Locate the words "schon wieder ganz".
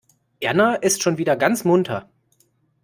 1.03-1.63